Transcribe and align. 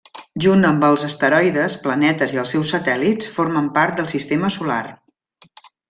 Junt 0.43 0.67
amb 0.69 0.85
els 0.87 1.03
asteroides, 1.07 1.75
planetes 1.83 2.35
i 2.37 2.41
els 2.45 2.55
seus 2.55 2.73
satèl·lits, 2.77 3.31
formen 3.39 3.71
part 3.79 3.97
del 4.01 4.11
Sistema 4.17 4.53
Solar. 4.59 4.83